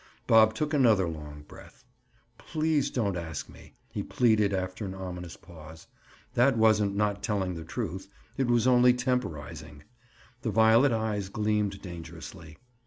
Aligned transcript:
Bob 0.25 0.55
took 0.55 0.73
another 0.73 1.07
long 1.07 1.43
breath. 1.47 1.85
"Please 2.39 2.89
don't 2.89 3.15
ask 3.15 3.47
me," 3.47 3.75
he 3.91 4.01
pleaded 4.01 4.51
after 4.51 4.83
an 4.83 4.95
ominous 4.95 5.37
pause. 5.37 5.85
That 6.33 6.57
wasn't 6.57 6.95
not 6.95 7.21
telling 7.21 7.53
the 7.53 7.63
truth; 7.63 8.07
it 8.35 8.47
was 8.47 8.65
only 8.65 8.93
temporizing. 8.95 9.83
The 10.41 10.49
violet 10.49 10.91
eyes 10.91 11.29
gleamed 11.29 11.83
dangerously. 11.83 12.57